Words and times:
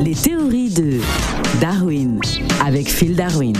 Les 0.00 0.14
théories 0.14 0.70
de 0.70 1.00
Darwin 1.60 2.20
avec 2.64 2.88
Phil 2.88 3.16
Darwin. 3.16 3.54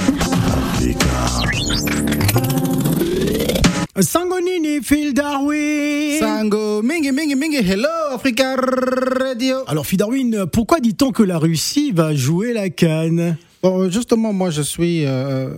Sangonini, 4.01 4.81
Phil 4.83 5.13
Darwin. 5.13 6.19
Sango, 6.21 6.83
mingi, 6.83 7.11
mingi, 7.13 7.35
mingi, 7.35 7.59
hello 7.59 7.89
Africa 8.13 8.57
Radio. 8.57 9.59
Alors, 9.67 9.87
Phil 9.87 9.99
Darwin, 9.99 10.47
pourquoi 10.53 10.81
dit-on 10.81 11.11
que 11.11 11.23
la 11.23 11.39
Russie 11.39 11.93
va 11.93 12.15
jouer 12.15 12.53
la 12.53 12.71
canne? 12.71 13.37
Bon, 13.63 13.91
justement, 13.91 14.33
moi 14.33 14.51
je 14.51 14.63
suis 14.63 15.05
euh, 15.05 15.51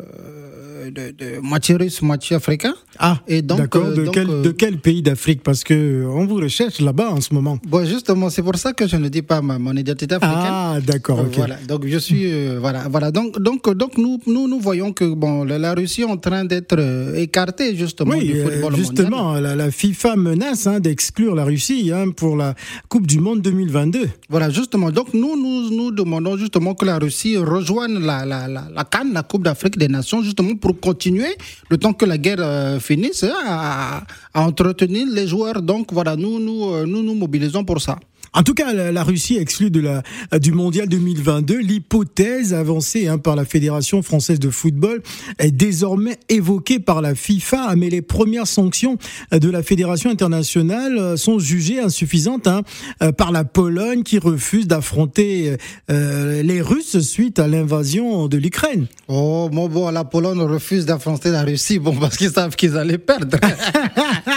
de, 0.90 1.12
de 1.16 1.38
moitié 1.40 1.76
russe, 1.76 2.02
moitié 2.02 2.36
africain. 2.36 2.74
Ah, 2.98 3.20
Et 3.28 3.42
donc, 3.42 3.58
d'accord. 3.58 3.84
euh, 3.86 3.94
de, 3.96 4.04
donc, 4.04 4.14
quel, 4.14 4.28
euh, 4.30 4.42
de 4.42 4.50
quel 4.50 4.78
pays 4.78 5.02
d'Afrique? 5.02 5.42
Parce 5.42 5.64
que 5.64 5.74
euh, 5.74 6.06
on 6.08 6.26
vous 6.26 6.36
recherche 6.36 6.80
là-bas 6.80 7.10
en 7.10 7.20
ce 7.20 7.32
moment. 7.34 7.58
Bon, 7.66 7.84
justement, 7.84 8.28
c'est 8.30 8.42
pour 8.42 8.56
ça 8.56 8.72
que 8.72 8.86
je 8.86 8.96
ne 8.96 9.08
dis 9.08 9.22
pas 9.22 9.40
ma, 9.42 9.58
mon 9.58 9.74
identité 9.76 10.14
africaine. 10.14 10.36
Ah, 10.50 10.78
d'accord, 10.84 11.20
Euh, 11.20 11.24
ok. 11.26 11.34
Voilà, 11.36 11.56
donc 11.68 11.86
je 11.86 11.98
suis 11.98 12.24
euh, 12.30 12.58
voilà, 12.60 12.88
voilà. 12.88 13.10
Donc 13.10 13.38
donc 13.40 13.68
donc 13.74 13.96
nous 13.98 14.18
nous 14.26 14.48
nous 14.48 14.60
voyons 14.60 14.92
que 14.92 15.04
bon 15.14 15.44
la, 15.44 15.58
la 15.58 15.74
Russie 15.74 16.02
est 16.02 16.04
en 16.04 16.16
train 16.16 16.44
d'être 16.44 16.76
euh, 16.78 17.14
écartée 17.16 17.76
justement 17.76 18.14
Oui, 18.16 18.26
du 18.26 18.38
euh, 18.40 18.44
football 18.44 18.72
mondial. 18.72 18.78
justement, 18.78 19.32
la, 19.34 19.54
la 19.56 19.70
FIFA 19.70 20.16
menace 20.16 20.66
hein, 20.66 20.80
d'exclure 20.80 21.34
la 21.34 21.44
Russie 21.44 21.90
hein, 21.94 22.10
pour 22.10 22.36
la 22.36 22.54
Coupe 22.88 23.06
du 23.06 23.18
Monde 23.20 23.40
2022. 23.42 24.08
Voilà, 24.28 24.50
justement. 24.50 24.90
Donc, 24.90 25.14
nous, 25.14 25.36
nous, 25.36 25.70
nous 25.70 25.90
demandons 25.90 26.36
justement 26.36 26.74
que 26.74 26.84
la 26.84 26.98
Russie 26.98 27.36
rejoigne 27.36 27.98
la, 28.00 28.24
la, 28.24 28.48
la, 28.48 28.64
la 28.74 28.84
Cannes, 28.84 29.12
la 29.12 29.22
Coupe 29.22 29.44
d'Afrique 29.44 29.78
des 29.78 29.88
Nations, 29.88 30.22
justement 30.22 30.54
pour 30.56 30.79
continuer, 30.80 31.36
le 31.68 31.78
temps 31.78 31.92
que 31.92 32.04
la 32.04 32.18
guerre 32.18 32.40
euh, 32.40 32.80
finisse, 32.80 33.24
hein, 33.24 33.34
à, 33.46 34.02
entretenir 34.34 35.06
les 35.08 35.26
joueurs. 35.26 35.62
Donc, 35.62 35.92
voilà, 35.92 36.16
nous, 36.16 36.40
nous, 36.40 36.72
euh, 36.72 36.86
nous, 36.86 37.02
nous 37.02 37.14
mobilisons 37.14 37.64
pour 37.64 37.80
ça. 37.80 37.98
En 38.32 38.42
tout 38.42 38.54
cas, 38.54 38.72
la, 38.72 38.92
la 38.92 39.02
Russie 39.02 39.36
exclue 39.36 39.70
de 39.70 39.80
la, 39.80 40.02
du 40.38 40.52
Mondial 40.52 40.88
2022. 40.88 41.58
L'hypothèse 41.58 42.54
avancée 42.54 43.08
hein, 43.08 43.18
par 43.18 43.34
la 43.34 43.44
Fédération 43.44 44.02
française 44.02 44.38
de 44.38 44.50
football 44.50 45.02
est 45.38 45.50
désormais 45.50 46.18
évoquée 46.28 46.78
par 46.78 47.02
la 47.02 47.14
FIFA, 47.14 47.74
mais 47.76 47.90
les 47.90 48.02
premières 48.02 48.46
sanctions 48.46 48.98
de 49.32 49.50
la 49.50 49.62
Fédération 49.62 50.10
internationale 50.10 50.98
euh, 50.98 51.16
sont 51.16 51.38
jugées 51.38 51.80
insuffisantes 51.80 52.46
hein, 52.46 52.62
euh, 53.02 53.12
par 53.12 53.32
la 53.32 53.44
Pologne 53.44 54.02
qui 54.02 54.18
refuse 54.18 54.66
d'affronter 54.66 55.56
euh, 55.90 56.42
les 56.42 56.60
Russes 56.60 57.00
suite 57.00 57.38
à 57.38 57.48
l'invasion 57.48 58.28
de 58.28 58.36
l'Ukraine. 58.36 58.86
Oh, 59.08 59.48
bon, 59.52 59.68
bon, 59.68 59.90
la 59.90 60.04
Pologne 60.04 60.40
refuse 60.40 60.86
d'affronter 60.86 61.30
la 61.30 61.42
Russie, 61.42 61.78
bon, 61.78 61.96
parce 61.96 62.16
qu'ils 62.16 62.30
savent 62.30 62.54
qu'ils 62.54 62.76
allaient 62.76 62.98
perdre. 62.98 63.38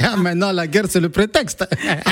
Ah, 0.00 0.16
Maintenant, 0.16 0.52
la 0.52 0.66
guerre, 0.66 0.86
c'est 0.88 1.00
le 1.00 1.08
prétexte. 1.08 1.64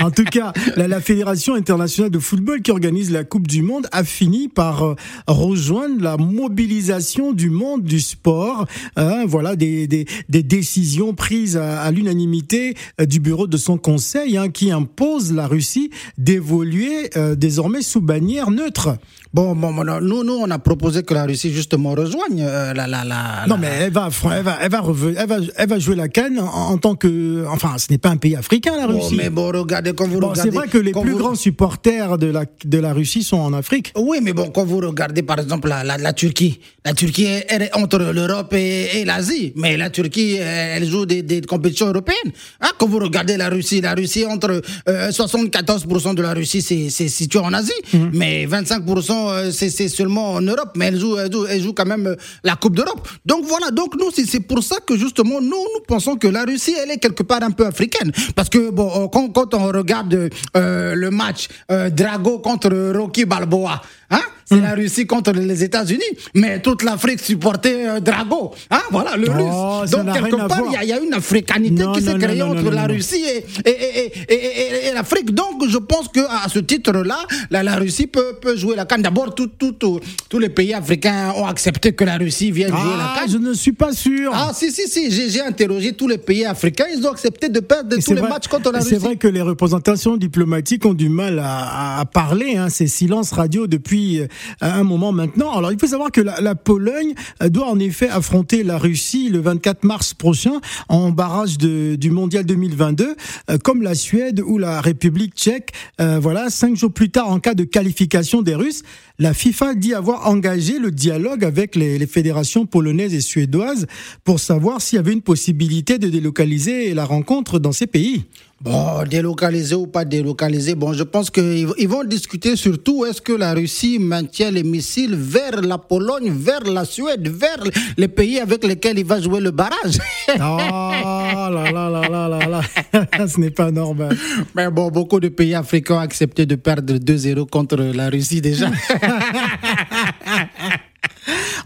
En 0.02 0.10
tout 0.10 0.24
cas, 0.24 0.52
la, 0.76 0.88
la 0.88 1.00
Fédération 1.00 1.54
internationale 1.54 2.10
de 2.10 2.18
football 2.18 2.62
qui 2.62 2.70
organise 2.70 3.10
la 3.10 3.24
Coupe 3.24 3.46
du 3.48 3.62
Monde 3.62 3.86
a 3.92 4.04
fini 4.04 4.48
par 4.48 4.84
euh, 4.84 4.94
rejoindre 5.26 6.02
la 6.02 6.16
mobilisation 6.16 7.32
du 7.32 7.50
monde 7.50 7.82
du 7.82 8.00
sport. 8.00 8.66
Hein, 8.96 9.24
voilà 9.26 9.56
des, 9.56 9.86
des, 9.86 10.06
des 10.28 10.42
décisions 10.42 11.14
prises 11.14 11.56
à, 11.56 11.82
à 11.82 11.90
l'unanimité 11.90 12.74
euh, 13.00 13.06
du 13.06 13.20
bureau 13.20 13.46
de 13.46 13.56
son 13.56 13.78
conseil 13.78 14.36
hein, 14.36 14.48
qui 14.48 14.70
impose 14.70 15.32
la 15.32 15.46
Russie 15.46 15.90
d'évoluer 16.18 17.10
euh, 17.16 17.34
désormais 17.34 17.82
sous 17.82 18.00
bannière 18.00 18.50
neutre. 18.50 18.96
Bon, 19.34 19.54
bon, 19.54 19.72
bon, 19.72 19.82
non, 19.84 20.00
nous, 20.02 20.24
nous, 20.24 20.34
on 20.34 20.50
a 20.50 20.58
proposé 20.58 21.02
que 21.04 21.14
la 21.14 21.24
Russie, 21.24 21.52
justement, 21.54 21.92
rejoigne 21.92 22.42
euh, 22.42 22.74
la, 22.74 22.86
la, 22.86 23.02
la, 23.02 23.46
Non 23.48 23.56
mais 23.56 23.68
elle 23.68 23.90
va, 23.92 24.10
elle 24.24 24.42
va, 24.42 24.58
elle 24.60 24.70
va, 24.70 24.82
elle 25.16 25.26
va, 25.26 25.36
elle 25.56 25.68
va 25.70 25.78
jouer 25.78 25.96
la 25.96 26.08
canne 26.08 26.38
en, 26.38 26.44
en 26.72 26.76
tant 26.76 26.94
que, 26.94 27.08
enfin, 27.48 27.76
ce 27.78 27.86
n'est 27.90 27.98
pas 27.98 28.10
un 28.10 28.16
pays 28.16 28.36
africain 28.36 28.76
la 28.76 28.86
Russie. 28.86 29.14
mais 29.16 29.30
bon, 29.30 29.46
regardez, 29.52 29.92
quand 29.92 30.06
vous 30.08 30.20
Bon, 30.20 30.28
regardez. 30.28 30.50
c'est 30.50 30.54
vrai 30.56 30.68
que 30.68 30.78
les 30.78 30.92
plus 30.92 31.12
vous- 31.12 31.18
grands 31.18 31.34
supporters 31.34 32.18
de 32.18 32.26
la, 32.28 32.44
de 32.64 32.78
la 32.78 32.92
Russie 32.92 33.22
sont 33.22 33.38
en 33.38 33.52
Afrique. 33.52 33.92
Oui, 33.96 34.18
mais 34.22 34.32
bon, 34.32 34.50
quand 34.50 34.64
vous 34.64 34.78
regardez 34.78 35.22
par 35.22 35.38
exemple 35.38 35.68
la, 35.68 35.82
la, 35.84 35.98
la 35.98 36.12
Turquie, 36.12 36.60
la 36.84 36.94
Turquie 36.94 37.24
est, 37.24 37.46
elle 37.48 37.62
est 37.62 37.76
entre 37.76 37.98
l'Europe 37.98 38.52
et, 38.54 39.00
et 39.00 39.04
l'Asie, 39.04 39.52
mais 39.56 39.76
la 39.76 39.90
Turquie, 39.90 40.36
euh, 40.40 40.76
elle 40.76 40.86
joue 40.88 41.06
des, 41.06 41.22
des 41.22 41.40
compétitions 41.42 41.86
européennes. 41.88 42.32
Hein, 42.60 42.70
quand 42.78 42.88
vous 42.88 42.98
regardez 42.98 43.36
la 43.36 43.48
Russie, 43.48 43.80
la 43.80 43.94
Russie 43.94 44.24
entre 44.26 44.60
euh, 44.88 45.10
74% 45.10 46.14
de 46.14 46.22
la 46.22 46.34
Russie 46.34 46.62
c'est 46.62 47.08
situé 47.08 47.38
en 47.38 47.52
Asie, 47.52 47.72
mais 48.12 48.46
25% 48.46 49.10
euh, 49.10 49.50
c'est 49.52 49.88
seulement 49.88 50.32
en 50.32 50.40
Europe, 50.40 50.72
mais 50.76 50.86
elle 50.86 50.98
joue, 50.98 51.16
elle 51.18 51.32
joue, 51.32 51.46
elle 51.46 51.62
joue 51.62 51.72
quand 51.72 51.86
même 51.86 52.06
euh, 52.06 52.16
la 52.44 52.56
Coupe 52.56 52.76
d'Europe. 52.76 53.06
Donc 53.26 53.44
voilà, 53.46 53.70
donc 53.70 53.94
nous 53.98 54.10
c'est 54.14 54.24
c'est 54.26 54.40
pour 54.40 54.62
ça 54.62 54.76
que 54.86 54.96
justement 54.96 55.40
nous 55.40 55.48
nous 55.50 55.82
pensons 55.86 56.16
que 56.16 56.28
la 56.28 56.44
Russie 56.44 56.74
elle 56.82 56.90
est 56.90 56.98
quelque 56.98 57.21
part 57.22 57.42
un 57.42 57.50
peu 57.50 57.66
africaine, 57.66 58.12
parce 58.34 58.48
que 58.48 58.70
bon 58.70 59.04
euh, 59.04 59.08
quand, 59.08 59.28
quand 59.30 59.54
on 59.54 59.66
regarde 59.66 60.30
euh, 60.56 60.94
le 60.94 61.10
match 61.10 61.48
euh, 61.70 61.90
Drago 61.90 62.38
contre 62.38 62.92
Rocky 62.96 63.24
Balboa. 63.24 63.80
Hein? 64.10 64.20
C'est 64.44 64.60
la 64.60 64.74
Russie 64.74 65.06
contre 65.06 65.32
les 65.32 65.62
États-Unis, 65.64 66.02
mais 66.34 66.60
toute 66.60 66.82
l'Afrique 66.82 67.20
supportait 67.20 67.86
euh, 67.88 68.00
Drago. 68.00 68.52
Hein? 68.70 68.80
Voilà, 68.90 69.16
le 69.16 69.28
Oh, 69.30 69.80
russe. 69.80 69.90
Donc, 69.90 70.12
quelque 70.12 70.36
part, 70.48 70.62
il 70.66 70.72
y, 70.72 70.76
a- 70.76 70.82
il 70.84 70.88
y 70.88 70.92
a 70.92 70.98
une 71.00 71.14
africanité 71.14 71.82
Non, 71.84 71.92
qui 71.92 72.02
s'est 72.02 72.14
créée 72.18 72.38
non, 72.38 72.54
non, 72.54 72.60
entre 72.60 72.70
la. 72.70 72.86
Russie 72.86 73.22
et, 73.24 73.44
et, 73.68 73.70
et, 73.70 74.12
et, 74.28 74.34
et- 74.34 74.88
et 74.88 74.92
l'Afrique. 74.94 75.32
Donc, 75.32 75.66
je 75.68 75.78
pense 75.78 76.08
que 76.08 76.20
à 76.20 76.48
ce 76.48 76.58
titre-là, 76.58 77.18
la, 77.50 77.62
la 77.62 77.76
Russie 77.76 78.06
peut, 78.06 78.34
peut 78.40 78.56
jouer 78.56 78.76
la 78.76 78.84
canne. 78.84 79.02
D'abord, 79.02 79.34
tout, 79.34 79.46
tout, 79.58 79.72
tout- 79.72 80.00
tous 80.28 80.38
les 80.38 80.48
pays 80.48 80.74
africains 80.74 81.32
ont 81.36 81.46
accepté 81.46 81.92
que 81.92 82.04
la 82.04 82.16
Russie 82.16 82.50
vienne 82.50 82.70
jouer 82.70 82.96
la 82.98 83.12
Ah, 83.14 83.20
canne. 83.20 83.30
je 83.30 83.38
ne 83.38 83.54
suis 83.54 83.72
pas 83.72 83.92
sûr. 83.92 84.32
Ah, 84.34 84.50
si, 84.54 84.70
si, 84.72 84.88
si, 84.88 85.30
j'ai 85.30 85.40
interrogé 85.40 85.92
tous 85.92 86.08
les 86.08 86.18
pays 86.18 86.44
africains. 86.44 86.86
Ils 86.94 87.06
ont 87.06 87.10
accepté 87.10 87.48
de 87.48 87.60
perdre 87.60 87.96
tous 87.96 88.12
les 88.12 88.20
vrai- 88.20 88.28
matchs 88.28 88.48
contre 88.48 88.72
la 88.72 88.78
et 88.80 88.82
C'est 88.82 88.94
Russie. 88.96 89.04
vrai 89.06 89.16
que 89.16 89.28
les 89.28 89.42
représentations 89.42 90.16
diplomatiques 90.16 90.84
ont 90.84 90.94
du 90.94 91.08
mal 91.08 91.38
à, 91.38 92.00
à 92.00 92.04
parler, 92.04 92.56
hein, 92.56 92.68
ces 92.68 92.86
silences 92.88 93.32
radio 93.32 93.66
depuis 93.66 94.22
euh, 94.62 94.72
un 94.72 94.84
moment 94.84 95.12
maintenant. 95.12 95.52
Alors 95.52 95.72
il 95.72 95.78
faut 95.78 95.86
savoir 95.86 96.10
que 96.10 96.20
la, 96.20 96.40
la 96.40 96.54
Pologne 96.54 97.14
euh, 97.42 97.48
doit 97.48 97.68
en 97.68 97.78
effet 97.78 98.08
affronter 98.08 98.62
la 98.62 98.78
Russie 98.78 99.28
le 99.28 99.40
24 99.40 99.84
mars 99.84 100.14
prochain 100.14 100.60
en 100.88 101.10
barrage 101.10 101.58
de- 101.58 101.96
du 101.96 102.10
Mondial 102.10 102.44
2022, 102.44 103.14
euh, 103.50 103.58
comme 103.58 103.82
la 103.82 103.94
Suède 103.94 104.40
ou 104.44 104.58
la 104.58 104.80
République 104.80 105.34
tchèque. 105.34 105.72
Euh, 106.00 106.18
voilà, 106.20 106.50
cinq 106.50 106.76
jours 106.76 106.92
plus 106.92 107.10
tard, 107.10 107.28
en 107.30 107.40
cas 107.40 107.54
de 107.54 107.64
qualification 107.64 108.42
des 108.42 108.54
Russes, 108.54 108.82
la 109.18 109.34
FIFA 109.34 109.74
dit 109.74 109.94
avoir 109.94 110.28
engagé 110.28 110.78
le 110.78 110.90
dialogue 110.90 111.44
avec 111.44 111.76
les, 111.76 111.98
les 111.98 112.06
fédérations 112.06 112.66
polonaises 112.66 113.14
et 113.14 113.20
suédoises 113.20 113.86
pour 114.24 114.40
savoir 114.40 114.80
s'il 114.80 114.96
y 114.96 114.98
avait 114.98 115.12
une 115.12 115.22
possibilité 115.22 115.98
de 115.98 116.08
délocaliser 116.08 116.94
la 116.94 117.04
rencontre 117.04 117.58
dans 117.58 117.72
ces 117.72 117.86
pays. 117.86 118.24
Bon, 118.62 119.02
délocalisé 119.10 119.74
ou 119.74 119.88
pas 119.88 120.04
délocalisé, 120.04 120.76
bon, 120.76 120.92
je 120.92 121.02
pense 121.02 121.30
qu'ils 121.30 121.68
ils 121.78 121.88
vont 121.88 122.04
discuter 122.04 122.54
surtout 122.54 123.04
est-ce 123.04 123.20
que 123.20 123.32
la 123.32 123.54
Russie 123.54 123.98
maintient 123.98 124.52
les 124.52 124.62
missiles 124.62 125.16
vers 125.16 125.60
la 125.62 125.78
Pologne, 125.78 126.32
vers 126.32 126.62
la 126.62 126.84
Suède, 126.84 127.26
vers 127.26 127.58
les 127.96 128.06
pays 128.06 128.38
avec 128.38 128.64
lesquels 128.64 129.00
il 129.00 129.04
va 129.04 129.20
jouer 129.20 129.40
le 129.40 129.50
barrage? 129.50 129.98
Oh 130.28 130.38
là 130.38 131.50
là 131.50 131.90
là 131.90 132.08
là 132.08 132.28
là 132.28 132.38
là, 132.48 133.26
ce 133.26 133.40
n'est 133.40 133.50
pas 133.50 133.72
normal. 133.72 134.16
Mais 134.54 134.70
bon, 134.70 134.92
beaucoup 134.92 135.18
de 135.18 135.28
pays 135.28 135.56
africains 135.56 135.96
ont 135.96 135.98
accepté 135.98 136.46
de 136.46 136.54
perdre 136.54 136.94
2-0 136.94 137.48
contre 137.48 137.78
la 137.78 138.10
Russie 138.10 138.40
déjà. 138.40 138.66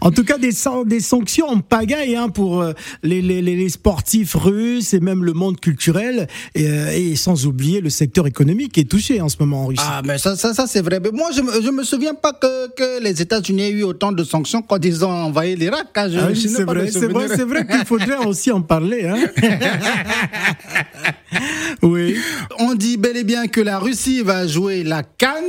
En 0.07 0.11
tout 0.11 0.23
cas, 0.23 0.37
des, 0.37 0.51
des 0.85 0.99
sanctions 1.01 1.47
en 1.47 1.59
pagaille 1.59 2.15
hein, 2.15 2.29
pour 2.29 2.61
euh, 2.61 2.71
les, 3.03 3.21
les, 3.21 3.41
les 3.41 3.57
les 3.57 3.67
sportifs 3.69 4.35
russes 4.35 4.93
et 4.93 5.01
même 5.01 5.25
le 5.25 5.33
monde 5.33 5.59
culturel, 5.59 6.27
et, 6.55 6.69
euh, 6.69 6.91
et 6.95 7.15
sans 7.17 7.45
oublier 7.45 7.81
le 7.81 7.89
secteur 7.89 8.25
économique 8.27 8.71
qui 8.71 8.79
est 8.79 8.89
touché 8.89 9.19
en 9.19 9.27
ce 9.27 9.35
moment 9.39 9.63
en 9.63 9.67
Russie. 9.67 9.83
Ah, 9.85 10.01
mais 10.05 10.17
ça, 10.17 10.37
ça, 10.37 10.53
ça 10.53 10.65
c'est 10.67 10.81
vrai. 10.81 11.01
Mais 11.03 11.11
moi, 11.11 11.29
je 11.35 11.41
je 11.65 11.71
me 11.71 11.83
souviens 11.83 12.13
pas 12.13 12.31
que, 12.31 12.73
que 12.75 13.03
les 13.03 13.21
États-Unis 13.21 13.63
aient 13.63 13.71
eu 13.71 13.83
autant 13.83 14.13
de 14.13 14.23
sanctions 14.23 14.61
quand 14.61 14.83
ils 14.85 15.03
ont 15.03 15.09
envahi 15.11 15.55
l'Irak. 15.57 15.87
hein. 15.95 16.09
Ah 16.19 16.29
c'est 16.35 16.63
vrai, 16.63 16.89
c'est 16.89 17.07
vrai, 17.07 17.27
vrai 17.43 17.67
qu'il 17.67 17.85
faudrait 17.85 18.25
aussi 18.31 18.49
en 18.51 18.61
parler. 18.61 19.07
Hein. 19.07 19.17
oui. 21.81 22.15
On 22.59 22.73
dit 22.75 22.97
bel 22.97 23.17
et 23.17 23.23
bien 23.23 23.47
que 23.47 23.61
la 23.61 23.79
Russie 23.79 24.21
va 24.21 24.47
jouer 24.47 24.83
la 24.83 25.03
canne, 25.03 25.43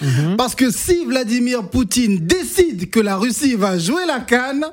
Mhm. 0.00 0.36
parce 0.36 0.54
que 0.54 0.70
si 0.70 1.04
Vladimir 1.06 1.68
Poutine 1.70 2.18
décide 2.20 2.88
que 2.90 3.00
la 3.00 3.16
Russie 3.16 3.54
va 3.56 3.78
jouer 3.98 4.06
la 4.06 4.20
canne, 4.20 4.64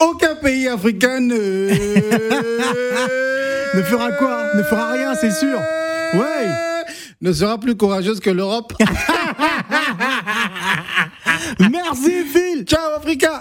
aucun 0.00 0.34
pays 0.36 0.68
africain 0.68 1.20
ne... 1.20 1.68
Ne 3.74 3.82
fera 3.82 4.12
quoi? 4.12 4.54
Ne 4.54 4.62
fera 4.62 4.92
rien, 4.92 5.14
c'est 5.14 5.30
sûr. 5.30 5.60
Ouais. 6.14 6.48
Ne 7.20 7.32
sera 7.32 7.58
plus 7.58 7.76
courageuse 7.76 8.18
que 8.18 8.30
l'Europe. 8.30 8.72
Merci 11.60 12.24
Phil. 12.32 12.64
Ciao 12.64 12.94
Africa 12.96 13.30